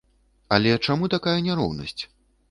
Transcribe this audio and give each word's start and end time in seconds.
Але 0.55 0.71
чаму 0.85 1.09
такая 1.15 1.35
няроўнасць? 1.49 2.01